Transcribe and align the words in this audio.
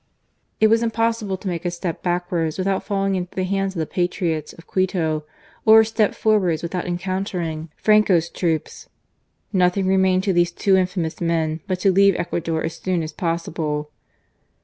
It 0.59 0.65
was 0.65 0.81
impossible 0.81 1.37
to 1.37 1.47
make 1.47 1.63
a 1.63 1.69
step 1.69 2.01
back 2.01 2.31
wards 2.31 2.57
without 2.57 2.83
falling 2.83 3.13
into 3.13 3.35
the 3.35 3.43
hands 3.43 3.75
of 3.75 3.79
the 3.79 3.85
patriots 3.85 4.51
of 4.51 4.65
Quito, 4.65 5.25
or 5.63 5.81
a 5.81 5.85
step 5.85 6.15
forwards 6.15 6.63
without 6.63 6.87
encountering 6.87 7.59
8o 7.59 7.61
GARCIA 7.61 7.67
MORENO. 7.67 7.71
Franco's 7.75 8.29
troops. 8.29 8.89
Nothing 9.53 9.85
remained 9.85 10.23
to 10.23 10.33
these 10.33 10.51
two 10.51 10.75
infamous 10.75 11.21
men 11.21 11.59
but 11.67 11.79
to 11.81 11.91
leave 11.91 12.15
Ecuador 12.15 12.63
as 12.63 12.77
soon 12.77 13.03
as 13.03 13.13
possible. 13.13 13.91